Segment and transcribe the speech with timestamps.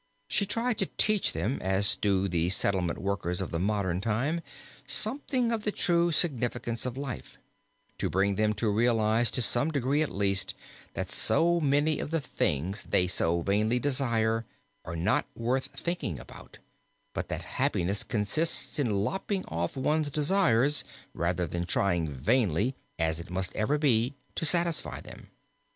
[0.27, 4.41] She tried to teach them, as do the settlement workers of the modern time,
[4.87, 7.37] something of the true significance of life,
[7.99, 10.55] to bring them to realize to some degree at least,
[10.95, 14.43] that so many of the things they so vainly desire
[14.85, 16.57] are not worth thinking about,
[17.13, 20.83] but that happiness consists in lopping off one's desires
[21.13, 25.29] rather than trying vainly, as it must ever be, to satisfy them.